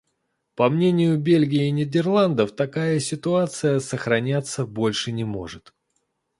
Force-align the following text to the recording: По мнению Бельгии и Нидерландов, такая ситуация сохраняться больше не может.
По 0.55 0.67
мнению 0.67 1.19
Бельгии 1.19 1.67
и 1.67 1.71
Нидерландов, 1.71 2.53
такая 2.55 2.97
ситуация 2.99 3.77
сохраняться 3.79 4.65
больше 4.65 5.11
не 5.11 5.25
может. 5.25 5.75